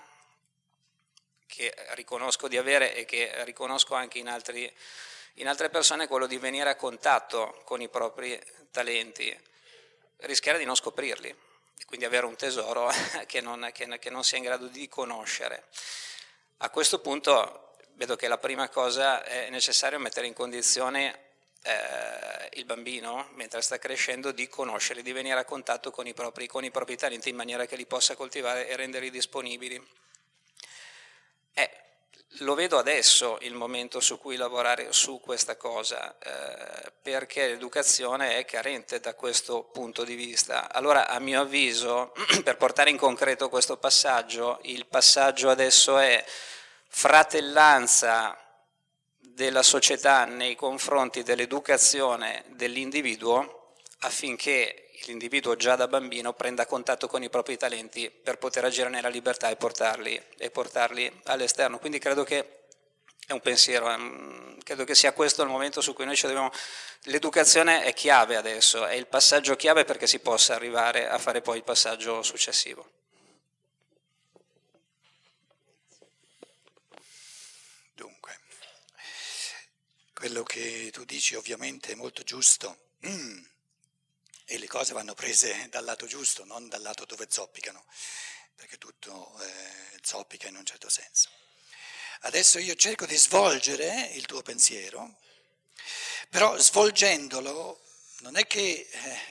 che 1.47 1.75
riconosco 1.91 2.47
di 2.47 2.59
avere 2.59 2.95
e 2.95 3.05
che 3.05 3.45
riconosco 3.45 3.95
anche 3.95 4.19
in, 4.19 4.29
altri, 4.29 4.73
in 5.35 5.49
altre 5.49 5.69
persone 5.69 6.05
è 6.05 6.09
quello 6.09 6.27
di 6.27 6.39
venire 6.39 6.71
a 6.71 6.77
contatto 6.77 7.61
con 7.65 7.81
i 7.81 7.89
propri 7.89 8.41
talenti, 8.71 9.37
rischiare 10.19 10.59
di 10.59 10.65
non 10.65 10.77
scoprirli, 10.77 11.51
quindi 11.87 12.05
avere 12.07 12.27
un 12.27 12.37
tesoro 12.37 12.91
che 13.27 13.41
non, 13.41 13.71
che, 13.73 13.99
che 13.99 14.11
non 14.11 14.25
sia 14.25 14.39
in 14.39 14.45
grado 14.45 14.67
di 14.67 14.89
conoscere. 14.89 15.65
A 16.59 16.71
questo 16.71 17.01
punto 17.01 17.75
vedo 17.95 18.17
che 18.17 18.29
la 18.29 18.39
prima 18.39 18.69
cosa 18.69 19.23
è 19.25 19.51
necessario 19.51 19.99
mettere 19.99 20.27
in 20.27 20.33
condizione 20.33 21.31
eh, 21.63 22.49
il 22.55 22.65
bambino, 22.65 23.29
mentre 23.35 23.61
sta 23.63 23.79
crescendo, 23.79 24.33
di 24.33 24.49
conoscere, 24.49 25.03
di 25.03 25.13
venire 25.13 25.39
a 25.39 25.45
contatto 25.45 25.91
con 25.91 26.07
i, 26.07 26.15
propri, 26.15 26.47
con 26.47 26.65
i 26.65 26.71
propri 26.71 26.97
talenti 26.97 27.29
in 27.29 27.37
maniera 27.37 27.67
che 27.67 27.77
li 27.77 27.87
possa 27.87 28.17
coltivare 28.17 28.69
e 28.69 28.77
renderli 28.77 29.11
disponibili. 29.11 29.81
Eh, 31.55 31.82
lo 32.39 32.55
vedo 32.55 32.79
adesso 32.79 33.39
il 33.43 33.55
momento 33.55 34.01
su 34.01 34.19
cui 34.19 34.37
lavorare 34.37 34.93
su 34.93 35.21
questa 35.21 35.57
cosa, 35.57 36.17
eh, 36.19 36.93
perché 37.03 37.49
l'educazione 37.49 38.37
è 38.37 38.45
carente 38.45 39.01
da 39.01 39.15
questo 39.15 39.65
punto 39.65 40.05
di 40.05 40.15
vista. 40.15 40.73
Allora, 40.73 41.09
a 41.09 41.19
mio 41.19 41.43
avviso, 41.43 42.13
per 42.43 42.57
portare 42.57 42.91
in 42.91 42.97
concreto 42.97 43.49
questo 43.49 43.77
passaggio, 43.77 44.59
il 44.63 44.87
passaggio 44.87 45.51
adesso 45.51 45.99
è 45.99 46.25
fratellanza 46.89 48.37
della 49.19 49.63
società 49.63 50.25
nei 50.25 50.55
confronti 50.55 51.23
dell'educazione 51.23 52.45
dell'individuo 52.49 53.75
affinché 54.01 54.91
l'individuo 55.07 55.57
già 55.57 55.77
da 55.77 55.89
bambino 55.89 56.33
prenda 56.33 56.67
contatto 56.67 57.07
con 57.07 57.23
i 57.23 57.29
propri 57.29 57.57
talenti 57.57 58.11
per 58.11 58.39
poter 58.39 58.65
agire 58.65 58.89
nella 58.89 59.09
libertà 59.09 59.51
e 59.51 59.57
portarli, 59.57 60.21
e 60.37 60.51
portarli 60.51 61.21
all'esterno. 61.25 61.79
Quindi 61.79 61.99
credo 61.99 62.25
che 62.25 62.65
è 63.27 63.33
un 63.33 63.41
pensiero, 63.41 63.87
credo 64.63 64.85
che 64.85 64.95
sia 64.95 65.13
questo 65.13 65.43
il 65.43 65.49
momento 65.49 65.81
su 65.81 65.93
cui 65.93 66.05
noi 66.05 66.17
ci 66.17 66.27
dobbiamo... 66.27 66.51
L'educazione 67.07 67.85
è 67.85 67.93
chiave 67.95 68.37
adesso, 68.37 68.87
è 68.87 68.95
il 68.95 69.07
passaggio 69.07 69.57
chiave 69.57 69.85
perché 69.85 70.07
si 70.07 70.21
possa 70.21 70.55
arrivare 70.55 71.09
a 71.09 71.19
fare 71.19 71.41
poi 71.41 71.57
il 71.57 71.65
passaggio 71.65 72.23
successivo. 72.23 73.01
Quello 80.23 80.45
che 80.45 80.91
tu 80.93 81.05
dici 81.05 81.35
ovviamente 81.35 81.91
è 81.91 81.95
molto 81.97 82.23
giusto. 82.23 82.91
e 84.45 84.59
le 84.59 84.67
cose 84.67 84.93
vanno 84.93 85.15
prese 85.15 85.69
dal 85.71 85.85
lato 85.85 86.07
giusto, 86.07 86.45
non 86.45 86.69
dal 86.69 86.83
lato 86.83 87.05
dove 87.05 87.27
zoppicano, 87.29 87.85
perché 88.55 88.79
tutto 88.79 89.39
eh, 89.41 89.99
zoppica 90.03 90.49
in 90.49 90.57
un 90.57 90.65
certo 90.65 90.89
senso. 90.89 91.29
Adesso 92.23 92.59
io 92.59 92.75
cerco 92.75 93.07
di 93.07 93.17
svolgere 93.17 94.11
il 94.13 94.27
tuo 94.27 94.43
pensiero, 94.43 95.19
però 96.29 96.57
svolgendolo 96.57 97.81
non 98.21 98.37
è 98.37 98.47
che... 98.47 98.89
Eh, 98.91 99.31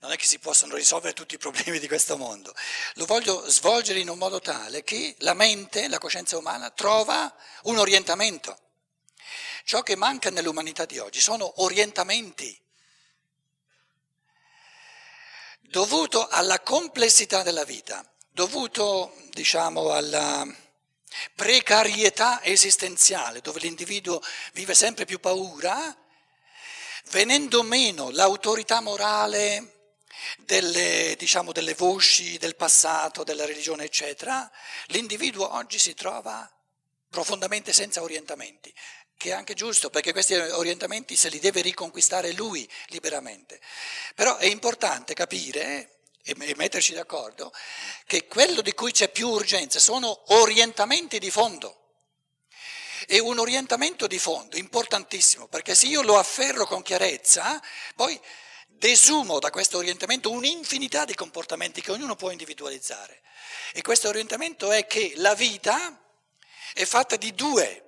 non 0.00 0.12
è 0.12 0.16
che 0.16 0.26
si 0.26 0.38
possono 0.38 0.76
risolvere 0.76 1.12
tutti 1.12 1.34
i 1.34 1.38
problemi 1.38 1.78
di 1.78 1.86
questo 1.86 2.16
mondo, 2.16 2.54
lo 2.94 3.04
voglio 3.04 3.46
svolgere 3.50 4.00
in 4.00 4.08
un 4.08 4.16
modo 4.16 4.40
tale 4.40 4.82
che 4.82 5.14
la 5.18 5.34
mente, 5.34 5.88
la 5.88 5.98
coscienza 5.98 6.38
umana, 6.38 6.70
trova 6.70 7.30
un 7.64 7.76
orientamento. 7.76 8.58
Ciò 9.64 9.82
che 9.82 9.96
manca 9.96 10.30
nell'umanità 10.30 10.86
di 10.86 10.98
oggi 10.98 11.20
sono 11.20 11.62
orientamenti, 11.62 12.58
dovuto 15.70 16.26
alla 16.26 16.60
complessità 16.60 17.42
della 17.44 17.64
vita, 17.64 18.04
dovuto 18.32 19.14
diciamo 19.30 19.92
alla 19.92 20.44
precarietà 21.34 22.42
esistenziale, 22.42 23.40
dove 23.40 23.60
l'individuo 23.60 24.20
vive 24.52 24.74
sempre 24.74 25.04
più 25.04 25.20
paura, 25.20 25.96
venendo 27.10 27.62
meno 27.62 28.10
l'autorità 28.10 28.80
morale 28.80 29.94
delle, 30.38 31.14
diciamo, 31.16 31.52
delle 31.52 31.74
voci 31.74 32.36
del 32.38 32.56
passato, 32.56 33.22
della 33.22 33.46
religione, 33.46 33.84
eccetera, 33.84 34.50
l'individuo 34.86 35.54
oggi 35.54 35.78
si 35.78 35.94
trova 35.94 36.50
profondamente 37.08 37.72
senza 37.72 38.02
orientamenti 38.02 38.72
che 39.20 39.28
è 39.28 39.32
anche 39.32 39.52
giusto, 39.52 39.90
perché 39.90 40.12
questi 40.12 40.34
orientamenti 40.34 41.14
se 41.14 41.28
li 41.28 41.38
deve 41.38 41.60
riconquistare 41.60 42.32
lui 42.32 42.66
liberamente. 42.86 43.60
Però 44.14 44.38
è 44.38 44.46
importante 44.46 45.12
capire 45.12 45.98
e 46.22 46.34
metterci 46.56 46.94
d'accordo 46.94 47.52
che 48.06 48.26
quello 48.26 48.62
di 48.62 48.72
cui 48.72 48.92
c'è 48.92 49.10
più 49.10 49.28
urgenza 49.28 49.78
sono 49.78 50.22
orientamenti 50.32 51.18
di 51.18 51.30
fondo. 51.30 51.98
E 53.06 53.18
un 53.18 53.38
orientamento 53.38 54.06
di 54.06 54.18
fondo 54.18 54.56
importantissimo, 54.56 55.48
perché 55.48 55.74
se 55.74 55.84
io 55.84 56.00
lo 56.00 56.16
afferro 56.16 56.64
con 56.64 56.80
chiarezza, 56.80 57.62
poi 57.94 58.18
desumo 58.68 59.38
da 59.38 59.50
questo 59.50 59.76
orientamento 59.76 60.30
un'infinità 60.30 61.04
di 61.04 61.14
comportamenti 61.14 61.82
che 61.82 61.90
ognuno 61.90 62.16
può 62.16 62.30
individualizzare. 62.30 63.20
E 63.74 63.82
questo 63.82 64.08
orientamento 64.08 64.72
è 64.72 64.86
che 64.86 65.12
la 65.16 65.34
vita 65.34 66.02
è 66.72 66.86
fatta 66.86 67.16
di 67.16 67.34
due 67.34 67.84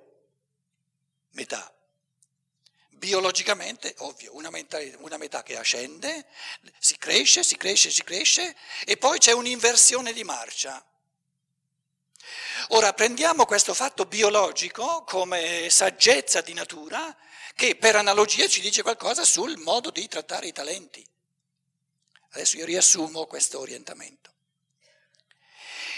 metà. 1.33 1.71
Biologicamente, 2.89 3.95
ovvio, 3.99 4.35
una 4.35 4.49
metà, 4.49 4.79
una 4.99 5.17
metà 5.17 5.43
che 5.43 5.57
ascende, 5.57 6.25
si 6.79 6.97
cresce, 6.97 7.43
si 7.43 7.57
cresce, 7.57 7.89
si 7.89 8.03
cresce 8.03 8.55
e 8.85 8.97
poi 8.97 9.19
c'è 9.19 9.33
un'inversione 9.33 10.13
di 10.13 10.23
marcia. 10.23 10.83
Ora 12.69 12.93
prendiamo 12.93 13.45
questo 13.45 13.73
fatto 13.73 14.05
biologico 14.05 15.03
come 15.03 15.69
saggezza 15.69 16.41
di 16.41 16.53
natura 16.53 17.15
che 17.55 17.75
per 17.75 17.95
analogia 17.95 18.47
ci 18.47 18.61
dice 18.61 18.81
qualcosa 18.81 19.25
sul 19.25 19.57
modo 19.57 19.91
di 19.91 20.07
trattare 20.07 20.47
i 20.47 20.53
talenti. 20.53 21.05
Adesso 22.31 22.57
io 22.57 22.65
riassumo 22.65 23.25
questo 23.25 23.59
orientamento. 23.59 24.31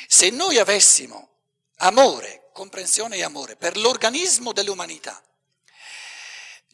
Se 0.07 0.29
noi 0.29 0.57
avessimo 0.57 1.34
amore, 1.77 2.49
comprensione 2.53 3.17
e 3.17 3.23
amore 3.23 3.55
per 3.55 3.77
l'organismo 3.77 4.53
dell'umanità, 4.53 5.21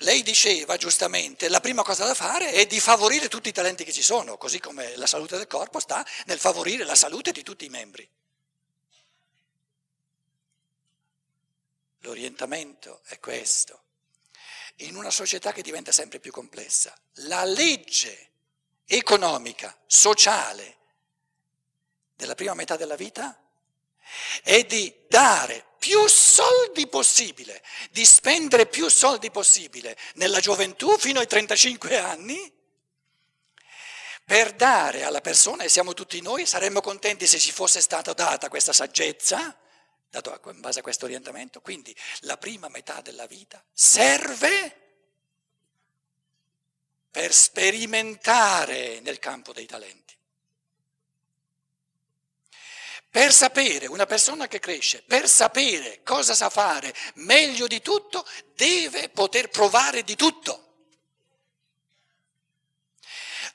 lei 0.01 0.24
diceva 0.24 0.77
giustamente, 0.77 1.48
la 1.48 1.60
prima 1.60 1.84
cosa 1.84 2.05
da 2.05 2.15
fare 2.15 2.51
è 2.51 2.65
di 2.65 2.79
favorire 2.79 3.27
tutti 3.27 3.50
i 3.50 3.53
talenti 3.53 3.84
che 3.84 3.91
ci 3.91 4.01
sono, 4.01 4.38
così 4.38 4.60
come 4.60 4.96
la 4.96 5.05
salute 5.05 5.38
del 5.38 5.46
corpo 5.46 5.79
sta 5.79 6.05
nel 6.25 6.39
favorire 6.39 6.84
la 6.86 6.96
salute 6.96 7.31
di 7.31 7.43
tutti 7.43 7.65
i 7.65 7.70
membri. 7.70 8.08
L'orientamento 12.00 13.01
è 13.05 13.20
questo. 13.20 13.84
In 14.77 14.96
una 14.96 15.12
società 15.12 15.51
che 15.51 15.62
diventa 15.62 15.91
sempre 15.91 16.20
più 16.20 16.31
complessa, 16.31 16.98
la 17.25 17.43
legge 17.43 18.29
economica, 18.86 19.77
sociale 19.86 20.77
della 22.15 22.34
prima 22.34 22.55
metà 22.55 22.75
della 22.75 22.96
vita 22.96 23.39
è 24.43 24.63
di 24.63 24.93
dare 25.08 25.65
più 25.77 26.08
soldi 26.08 26.88
possibile, 26.88 27.63
di 27.89 28.05
spendere 28.05 28.67
più 28.67 28.88
soldi 28.88 29.31
possibile 29.31 29.98
nella 30.15 30.39
gioventù 30.39 30.98
fino 30.98 31.20
ai 31.20 31.27
35 31.27 31.98
anni 31.98 32.53
per 34.24 34.53
dare 34.53 35.03
alla 35.03 35.22
persona, 35.22 35.63
e 35.63 35.70
siamo 35.70 35.93
tutti 35.93 36.22
noi, 36.22 36.46
saremmo 36.46 36.81
contenti 36.81 37.27
se 37.27 37.39
ci 37.39 37.51
fosse 37.51 37.81
stata 37.81 38.13
data 38.13 38.48
questa 38.48 38.72
saggezza, 38.72 39.58
dato 40.10 40.39
in 40.51 40.62
base 40.62 40.79
a 40.79 40.84
questo 40.84 41.05
orientamento, 41.05 41.62
quindi 41.62 41.96
la 42.22 42.38
prima 42.38 42.70
metà 42.70 43.01
della 43.01 43.25
vita 43.25 43.63
serve 43.74 44.77
per 47.10 47.34
sperimentare 47.34 49.00
nel 49.01 49.20
campo 49.20 49.51
dei 49.51 49.65
talenti. 49.65 50.15
Per 53.11 53.33
sapere, 53.33 53.87
una 53.87 54.05
persona 54.05 54.47
che 54.47 54.61
cresce, 54.61 55.03
per 55.05 55.27
sapere 55.27 55.99
cosa 56.01 56.33
sa 56.33 56.49
fare 56.49 56.95
meglio 57.15 57.67
di 57.67 57.81
tutto, 57.81 58.25
deve 58.55 59.09
poter 59.09 59.49
provare 59.49 60.03
di 60.03 60.15
tutto. 60.15 60.67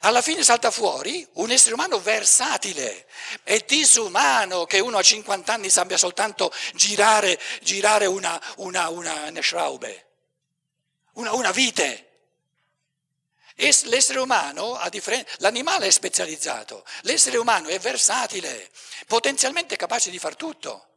Alla 0.00 0.20
fine 0.20 0.42
salta 0.42 0.70
fuori 0.70 1.26
un 1.34 1.50
essere 1.50 1.72
umano 1.72 1.98
versatile, 1.98 3.06
è 3.44 3.58
disumano 3.66 4.66
che 4.66 4.78
uno 4.78 4.98
a 4.98 5.02
50 5.02 5.54
anni 5.54 5.70
sappia 5.70 5.96
soltanto 5.96 6.52
girare, 6.75 7.40
girare 7.62 8.04
una, 8.04 8.38
una, 8.56 8.90
una, 8.90 9.25
una 9.26 9.42
schraube, 9.42 10.06
una, 11.14 11.32
una 11.32 11.50
vite. 11.50 12.02
L'essere 13.58 14.18
umano, 14.18 14.78
l'animale 15.38 15.86
è 15.86 15.90
specializzato, 15.90 16.84
l'essere 17.02 17.38
umano 17.38 17.68
è 17.68 17.78
versatile, 17.78 18.70
potenzialmente 19.06 19.76
capace 19.76 20.10
di 20.10 20.18
far 20.18 20.36
tutto. 20.36 20.88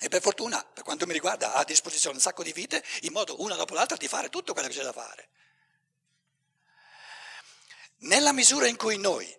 E 0.00 0.08
per 0.08 0.22
fortuna, 0.22 0.64
per 0.64 0.82
quanto 0.82 1.06
mi 1.06 1.12
riguarda, 1.12 1.52
ha 1.52 1.60
a 1.60 1.64
disposizione 1.64 2.16
un 2.16 2.22
sacco 2.22 2.42
di 2.42 2.52
vite 2.52 2.82
in 3.02 3.12
modo 3.12 3.40
una 3.42 3.54
dopo 3.54 3.74
l'altra 3.74 3.96
di 3.96 4.08
fare 4.08 4.30
tutto 4.30 4.54
quello 4.54 4.68
che 4.68 4.74
c'è 4.74 4.82
da 4.82 4.92
fare. 4.92 5.28
Nella 7.98 8.32
misura 8.32 8.66
in 8.66 8.76
cui 8.76 8.98
noi, 8.98 9.34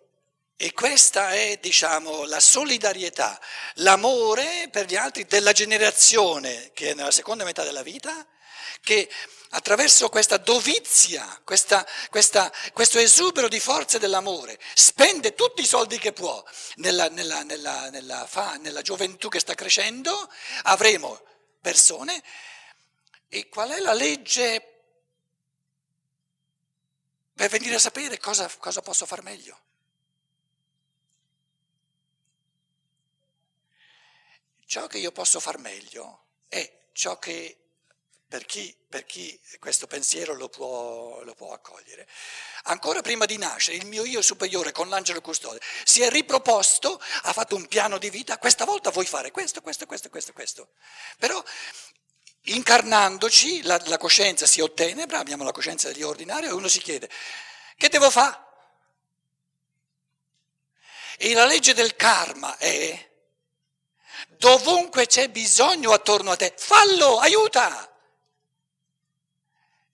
e 0.55 0.71
questa 0.71 1.31
è 1.31 1.57
diciamo 1.57 2.25
la 2.25 2.39
solidarietà, 2.39 3.39
l'amore 3.75 4.69
per 4.71 4.85
gli 4.85 4.95
altri 4.95 5.25
della 5.25 5.51
generazione 5.51 6.71
che 6.73 6.91
è 6.91 6.93
nella 6.93 7.11
seconda 7.11 7.43
metà 7.43 7.63
della 7.63 7.83
vita, 7.83 8.25
che 8.81 9.09
attraverso 9.49 10.09
questa 10.09 10.37
dovizia, 10.37 11.41
questa, 11.43 11.85
questa, 12.09 12.51
questo 12.73 12.99
esubero 12.99 13.47
di 13.47 13.59
forze 13.59 13.99
dell'amore, 13.99 14.59
spende 14.73 15.33
tutti 15.33 15.61
i 15.61 15.65
soldi 15.65 15.97
che 15.97 16.11
può 16.11 16.43
nella, 16.75 17.07
nella, 17.07 17.43
nella, 17.43 17.89
nella, 17.89 18.25
fa, 18.27 18.55
nella 18.55 18.81
gioventù 18.81 19.29
che 19.29 19.39
sta 19.39 19.53
crescendo, 19.53 20.29
avremo 20.63 21.21
persone. 21.61 22.21
E 23.29 23.47
qual 23.49 23.69
è 23.69 23.79
la 23.79 23.93
legge 23.93 24.75
per 27.33 27.49
venire 27.49 27.75
a 27.75 27.79
sapere 27.79 28.17
cosa, 28.17 28.49
cosa 28.57 28.81
posso 28.81 29.05
far 29.05 29.23
meglio? 29.23 29.59
Ciò 34.65 34.87
che 34.87 34.97
io 34.97 35.11
posso 35.11 35.39
far 35.39 35.59
meglio 35.59 36.23
è 36.47 36.87
ciò 36.91 37.19
che 37.19 37.64
per 38.27 38.45
chi, 38.45 38.75
per 38.89 39.05
chi 39.05 39.39
questo 39.59 39.87
pensiero 39.87 40.33
lo 40.33 40.49
può, 40.49 41.21
lo 41.23 41.33
può, 41.35 41.53
accogliere. 41.53 42.07
Ancora 42.63 43.01
prima 43.01 43.25
di 43.25 43.37
nascere, 43.37 43.77
il 43.77 43.85
mio 43.85 44.03
io 44.03 44.21
superiore 44.21 44.71
con 44.71 44.89
l'angelo 44.89 45.21
custode 45.21 45.61
si 45.83 46.01
è 46.01 46.09
riproposto, 46.09 46.99
ha 47.23 47.33
fatto 47.33 47.55
un 47.55 47.67
piano 47.67 47.97
di 47.97 48.09
vita, 48.09 48.37
questa 48.37 48.65
volta 48.65 48.89
vuoi 48.89 49.05
fare 49.05 49.31
questo, 49.31 49.61
questo, 49.61 49.85
questo, 49.85 50.09
questo, 50.09 50.33
questo. 50.33 50.69
Però 51.17 51.41
incarnandoci 52.47 53.63
la, 53.63 53.81
la 53.85 53.97
coscienza 53.97 54.45
si 54.45 54.61
ottenebra, 54.61 55.19
abbiamo 55.19 55.43
la 55.43 55.51
coscienza 55.51 55.87
degli 55.87 56.03
ordinari 56.03 56.47
e 56.47 56.51
uno 56.51 56.67
si 56.67 56.79
chiede, 56.79 57.09
che 57.77 57.89
devo 57.89 58.09
fare? 58.09 58.43
E 61.17 61.33
la 61.33 61.45
legge 61.45 61.73
del 61.73 61.95
karma 61.95 62.57
è, 62.57 63.11
dovunque 64.29 65.05
c'è 65.05 65.29
bisogno 65.29 65.93
attorno 65.93 66.31
a 66.31 66.35
te, 66.35 66.53
fallo, 66.57 67.19
aiuta! 67.19 67.89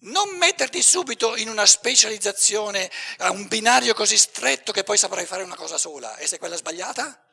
Non 0.03 0.35
metterti 0.37 0.81
subito 0.81 1.35
in 1.35 1.47
una 1.47 1.65
specializzazione, 1.65 2.89
a 3.17 3.31
un 3.31 3.47
binario 3.47 3.93
così 3.93 4.17
stretto 4.17 4.71
che 4.71 4.83
poi 4.83 4.97
saprai 4.97 5.25
fare 5.25 5.43
una 5.43 5.55
cosa 5.55 5.77
sola. 5.77 6.17
E 6.17 6.25
se 6.25 6.39
quella 6.39 6.55
è 6.55 6.57
sbagliata? 6.57 7.23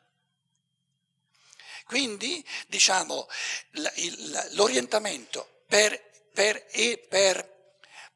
Quindi, 1.85 2.45
diciamo, 2.67 3.27
l'orientamento 4.51 5.63
per, 5.65 5.99
per, 6.31 6.63
per 7.07 7.57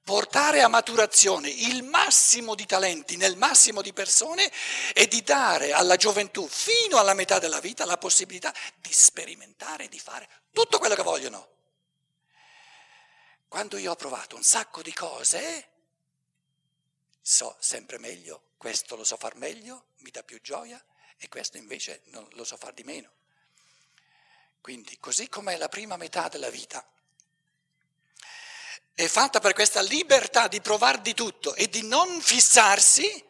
portare 0.04 0.62
a 0.62 0.68
maturazione 0.68 1.50
il 1.50 1.82
massimo 1.82 2.54
di 2.54 2.66
talenti 2.66 3.16
nel 3.16 3.38
massimo 3.38 3.82
di 3.82 3.94
persone 3.94 4.52
è 4.94 5.08
di 5.08 5.24
dare 5.24 5.72
alla 5.72 5.96
gioventù 5.96 6.48
fino 6.48 6.98
alla 6.98 7.14
metà 7.14 7.40
della 7.40 7.60
vita 7.60 7.86
la 7.86 7.98
possibilità 7.98 8.54
di 8.76 8.92
sperimentare, 8.92 9.88
di 9.88 10.00
fare 10.00 10.30
tutto 10.52 10.78
quello 10.78 10.94
che 10.96 11.04
vogliono. 11.04 11.53
Quando 13.54 13.78
io 13.78 13.92
ho 13.92 13.96
provato 13.96 14.36
un 14.36 14.42
sacco 14.42 14.82
di 14.82 14.92
cose, 14.94 15.68
so 17.22 17.56
sempre 17.60 18.00
meglio, 18.00 18.46
questo 18.58 18.96
lo 18.96 19.04
so 19.04 19.16
far 19.16 19.36
meglio, 19.36 19.90
mi 19.98 20.10
dà 20.10 20.24
più 20.24 20.42
gioia 20.42 20.84
e 21.18 21.30
questo 21.30 21.58
invece 21.58 22.02
non 22.06 22.28
lo 22.32 22.46
so 22.46 22.58
far 22.58 22.74
di 22.74 22.84
meno. 22.84 23.12
Quindi 24.60 24.98
così 24.98 25.30
come 25.30 25.56
la 25.58 25.70
prima 25.70 25.98
metà 25.98 26.30
della 26.30 26.50
vita 26.50 26.84
è 28.96 29.06
fatta 29.06 29.40
per 29.40 29.54
questa 29.54 29.82
libertà 29.82 30.48
di 30.48 30.60
provare 30.60 31.02
di 31.02 31.14
tutto 31.14 31.54
e 31.54 31.70
di 31.70 31.84
non 31.84 32.22
fissarsi, 32.22 33.24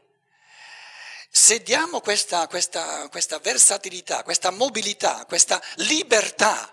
se 1.30 1.62
diamo 1.64 2.00
questa, 2.00 2.48
questa, 2.48 3.10
questa 3.10 3.40
versatilità, 3.40 4.24
questa 4.24 4.52
mobilità, 4.52 5.26
questa 5.26 5.62
libertà 5.76 6.73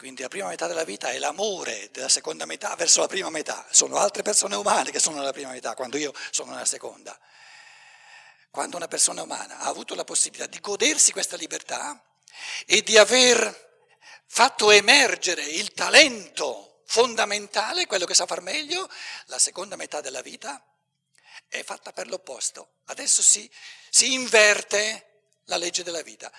quindi 0.00 0.22
la 0.22 0.28
prima 0.28 0.48
metà 0.48 0.66
della 0.66 0.84
vita 0.84 1.10
è 1.10 1.18
l'amore 1.18 1.90
della 1.92 2.08
seconda 2.08 2.46
metà 2.46 2.74
verso 2.74 3.00
la 3.00 3.06
prima 3.06 3.28
metà. 3.28 3.66
Sono 3.68 3.98
altre 3.98 4.22
persone 4.22 4.56
umane 4.56 4.90
che 4.90 4.98
sono 4.98 5.18
nella 5.18 5.34
prima 5.34 5.50
metà, 5.50 5.74
quando 5.74 5.98
io 5.98 6.14
sono 6.30 6.52
nella 6.52 6.64
seconda. 6.64 7.20
Quando 8.50 8.78
una 8.78 8.88
persona 8.88 9.20
umana 9.20 9.58
ha 9.58 9.66
avuto 9.66 9.94
la 9.94 10.04
possibilità 10.04 10.46
di 10.46 10.58
godersi 10.58 11.12
questa 11.12 11.36
libertà 11.36 12.02
e 12.64 12.80
di 12.80 12.96
aver 12.96 13.84
fatto 14.24 14.70
emergere 14.70 15.42
il 15.44 15.74
talento 15.74 16.80
fondamentale, 16.86 17.84
quello 17.84 18.06
che 18.06 18.14
sa 18.14 18.24
far 18.24 18.40
meglio, 18.40 18.88
la 19.26 19.38
seconda 19.38 19.76
metà 19.76 20.00
della 20.00 20.22
vita 20.22 20.64
è 21.46 21.62
fatta 21.62 21.92
per 21.92 22.08
l'opposto. 22.08 22.76
Adesso 22.86 23.20
si, 23.20 23.50
si 23.90 24.14
inverte 24.14 25.09
la 25.50 25.56
legge 25.56 25.82
della 25.82 26.02
vita. 26.02 26.32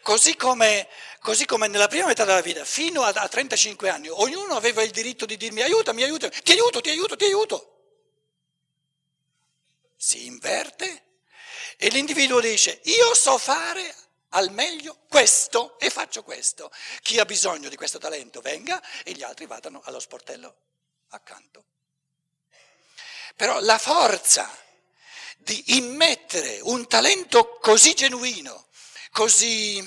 Così 0.00 0.36
come, 0.36 0.88
così 1.20 1.44
come, 1.44 1.66
nella 1.66 1.88
prima 1.88 2.06
metà 2.06 2.24
della 2.24 2.40
vita, 2.40 2.64
fino 2.64 3.02
a, 3.02 3.08
a 3.08 3.28
35 3.28 3.90
anni, 3.90 4.08
ognuno 4.08 4.54
aveva 4.54 4.82
il 4.82 4.92
diritto 4.92 5.26
di 5.26 5.36
dirmi 5.36 5.62
aiutami, 5.62 6.04
aiutami, 6.04 6.32
ti 6.42 6.52
aiuto, 6.52 6.80
ti 6.80 6.90
aiuto, 6.90 7.16
ti 7.16 7.24
aiuto. 7.24 7.72
Si 9.96 10.26
inverte 10.26 11.02
e 11.76 11.88
l'individuo 11.88 12.40
dice 12.40 12.80
io 12.84 13.14
so 13.14 13.36
fare 13.36 13.94
al 14.30 14.50
meglio 14.50 14.96
questo 15.08 15.78
e 15.78 15.90
faccio 15.90 16.22
questo. 16.22 16.70
Chi 17.02 17.18
ha 17.18 17.24
bisogno 17.24 17.68
di 17.68 17.76
questo 17.76 17.98
talento 17.98 18.40
venga 18.40 18.80
e 19.02 19.12
gli 19.12 19.22
altri 19.22 19.46
vadano 19.46 19.82
allo 19.84 19.98
sportello 19.98 20.54
accanto. 21.08 21.64
Però 23.34 23.58
la 23.60 23.78
forza 23.78 24.48
di 25.46 25.76
immettere 25.76 26.58
un 26.62 26.88
talento 26.88 27.58
così 27.60 27.94
genuino, 27.94 28.66
così 29.12 29.80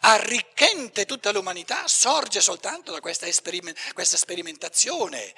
arricchente 0.00 1.06
tutta 1.06 1.32
l'umanità, 1.32 1.88
sorge 1.88 2.42
soltanto 2.42 2.92
da 2.92 3.00
questa, 3.00 3.26
esperiment- 3.26 3.94
questa 3.94 4.18
sperimentazione 4.18 5.34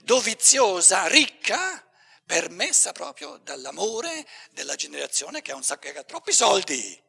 doviziosa, 0.00 1.06
ricca, 1.06 1.80
permessa 2.24 2.90
proprio 2.90 3.36
dall'amore 3.44 4.26
della 4.50 4.74
generazione 4.74 5.40
che 5.40 5.52
ha, 5.52 5.54
un 5.54 5.62
sacco, 5.62 5.92
che 5.92 6.04
troppi 6.04 6.32
soldi. 6.32 7.04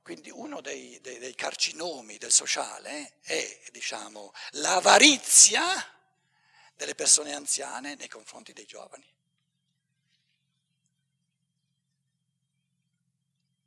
Quindi 0.00 0.30
uno 0.30 0.60
dei, 0.60 1.00
dei, 1.00 1.18
dei, 1.18 1.34
carcinomi 1.34 2.18
del 2.18 2.30
sociale 2.30 3.14
è 3.22 3.60
diciamo, 3.72 4.32
l'avarizia 4.50 5.93
delle 6.84 6.94
persone 6.94 7.34
anziane 7.34 7.94
nei 7.94 8.08
confronti 8.08 8.52
dei 8.52 8.66
giovani. 8.66 9.10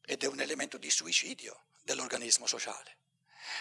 Ed 0.05 0.23
è 0.23 0.27
un 0.27 0.39
elemento 0.39 0.77
di 0.77 0.89
suicidio 0.89 1.63
dell'organismo 1.81 2.45
sociale 2.45 2.95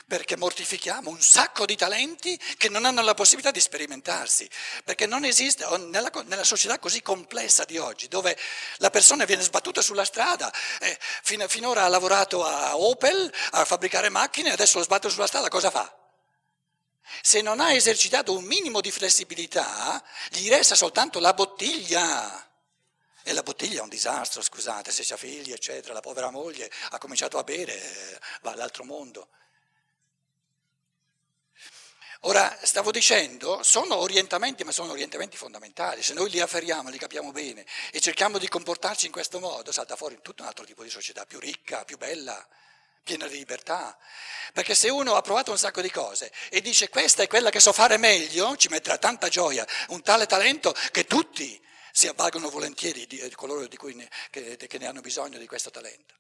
perché 0.06 0.36
mortifichiamo 0.36 1.08
un 1.08 1.20
sacco 1.22 1.64
di 1.64 1.76
talenti 1.76 2.38
che 2.58 2.68
non 2.68 2.84
hanno 2.84 3.02
la 3.02 3.14
possibilità 3.14 3.52
di 3.52 3.60
sperimentarsi, 3.60 4.48
perché 4.84 5.06
non 5.06 5.24
esiste 5.24 5.64
nella, 5.78 6.10
nella 6.24 6.44
società 6.44 6.78
così 6.78 7.02
complessa 7.02 7.64
di 7.64 7.78
oggi, 7.78 8.08
dove 8.08 8.36
la 8.78 8.90
persona 8.90 9.24
viene 9.24 9.42
sbattuta 9.42 9.80
sulla 9.80 10.04
strada, 10.04 10.52
eh, 10.80 10.98
fin, 11.22 11.46
finora 11.48 11.84
ha 11.84 11.88
lavorato 11.88 12.44
a 12.44 12.76
Opel, 12.76 13.32
a 13.52 13.64
fabbricare 13.64 14.08
macchine, 14.08 14.50
adesso 14.50 14.78
lo 14.78 14.84
sbattono 14.84 15.12
sulla 15.12 15.28
strada, 15.28 15.48
cosa 15.48 15.70
fa? 15.70 16.05
Se 17.22 17.40
non 17.40 17.60
ha 17.60 17.72
esercitato 17.72 18.36
un 18.36 18.44
minimo 18.44 18.80
di 18.80 18.90
flessibilità, 18.90 20.02
gli 20.30 20.48
resta 20.48 20.74
soltanto 20.74 21.18
la 21.20 21.34
bottiglia. 21.34 22.44
E 23.22 23.32
la 23.32 23.42
bottiglia 23.42 23.80
è 23.80 23.82
un 23.82 23.88
disastro, 23.88 24.40
scusate, 24.40 24.92
se 24.92 25.12
ha 25.12 25.16
figli, 25.16 25.52
eccetera, 25.52 25.92
la 25.92 26.00
povera 26.00 26.30
moglie 26.30 26.70
ha 26.90 26.98
cominciato 26.98 27.38
a 27.38 27.42
bere, 27.42 27.74
eh, 27.74 28.20
va 28.42 28.52
all'altro 28.52 28.84
mondo. 28.84 29.28
Ora, 32.20 32.56
stavo 32.62 32.90
dicendo, 32.90 33.62
sono 33.62 33.96
orientamenti, 33.96 34.64
ma 34.64 34.72
sono 34.72 34.92
orientamenti 34.92 35.36
fondamentali. 35.36 36.02
Se 36.02 36.14
noi 36.14 36.30
li 36.30 36.40
afferriamo, 36.40 36.88
li 36.88 36.98
capiamo 36.98 37.30
bene 37.30 37.64
e 37.92 38.00
cerchiamo 38.00 38.38
di 38.38 38.48
comportarci 38.48 39.06
in 39.06 39.12
questo 39.12 39.38
modo, 39.38 39.70
salta 39.70 39.96
fuori 39.96 40.18
tutto 40.22 40.42
un 40.42 40.48
altro 40.48 40.64
tipo 40.64 40.82
di 40.82 40.90
società, 40.90 41.26
più 41.26 41.38
ricca, 41.38 41.84
più 41.84 41.98
bella, 41.98 42.46
piena 43.06 43.28
di 43.28 43.38
libertà. 43.38 43.96
Perché 44.52 44.74
se 44.74 44.90
uno 44.90 45.14
ha 45.14 45.22
provato 45.22 45.52
un 45.52 45.58
sacco 45.58 45.80
di 45.80 45.90
cose 45.90 46.32
e 46.50 46.60
dice 46.60 46.88
questa 46.88 47.22
è 47.22 47.28
quella 47.28 47.50
che 47.50 47.60
so 47.60 47.72
fare 47.72 47.96
meglio, 47.98 48.56
ci 48.56 48.68
metterà 48.68 48.98
tanta 48.98 49.28
gioia, 49.28 49.64
un 49.88 50.02
tale 50.02 50.26
talento 50.26 50.74
che 50.90 51.04
tutti 51.04 51.62
si 51.92 52.08
avvalgono 52.08 52.50
volentieri 52.50 53.06
di, 53.06 53.22
di 53.22 53.34
coloro 53.34 53.64
di 53.66 53.78
ne, 53.94 54.10
che, 54.30 54.56
che 54.56 54.78
ne 54.78 54.86
hanno 54.86 55.00
bisogno 55.00 55.38
di 55.38 55.46
questo 55.46 55.70
talento. 55.70 56.14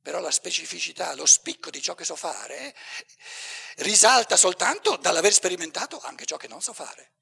Però 0.00 0.18
la 0.18 0.32
specificità, 0.32 1.14
lo 1.14 1.26
spicco 1.26 1.70
di 1.70 1.80
ciò 1.80 1.94
che 1.94 2.04
so 2.04 2.16
fare 2.16 2.74
risalta 3.76 4.36
soltanto 4.36 4.96
dall'aver 4.96 5.32
sperimentato 5.32 6.00
anche 6.00 6.24
ciò 6.24 6.36
che 6.36 6.48
non 6.48 6.62
so 6.62 6.72
fare. 6.72 7.12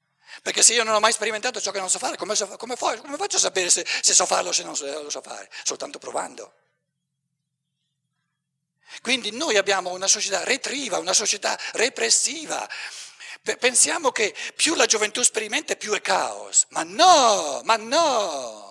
Perché 0.41 0.63
se 0.63 0.73
io 0.73 0.83
non 0.83 0.95
ho 0.95 0.99
mai 0.99 1.11
sperimentato 1.11 1.59
ciò 1.61 1.71
che 1.71 1.79
non 1.79 1.89
so 1.89 1.99
fare, 1.99 2.17
come, 2.17 2.35
so, 2.35 2.47
come, 2.57 2.75
come 2.75 3.17
faccio 3.17 3.37
a 3.37 3.39
sapere 3.39 3.69
se, 3.69 3.85
se, 4.01 4.13
so 4.13 4.25
farlo 4.25 4.49
o 4.49 4.51
se 4.53 4.63
non 4.63 4.75
lo 4.79 5.09
so 5.09 5.21
fare? 5.21 5.49
Soltanto 5.63 5.99
provando. 5.99 6.53
Quindi 9.01 9.31
noi 9.31 9.57
abbiamo 9.57 9.91
una 9.91 10.07
società 10.07 10.43
retriva, 10.43 10.97
una 10.97 11.13
società 11.13 11.57
repressiva. 11.73 12.67
Pensiamo 13.59 14.11
che 14.11 14.35
più 14.55 14.75
la 14.75 14.85
gioventù 14.85 15.21
sperimenta 15.23 15.75
più 15.75 15.93
è 15.93 16.01
caos. 16.01 16.65
Ma 16.69 16.83
no, 16.83 17.61
ma 17.63 17.75
no! 17.77 18.70